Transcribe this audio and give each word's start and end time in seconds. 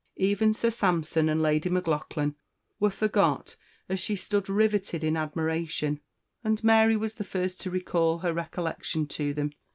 Even 0.17 0.51
Sir 0.51 0.71
Sampson 0.71 1.29
and 1.29 1.43
Lady 1.43 1.69
Maclaughlan 1.69 2.33
were 2.79 2.89
forgot 2.89 3.55
as 3.87 3.99
she 3.99 4.15
stood 4.15 4.49
riveted 4.49 5.03
in 5.03 5.15
admiration, 5.15 5.99
and 6.43 6.63
Mary 6.63 6.97
was 6.97 7.13
the 7.13 7.23
first 7.23 7.61
to 7.61 7.69
recall 7.69 8.17
her 8.17 8.33
recollection 8.33 9.05
to 9.05 9.31
them. 9.31 9.51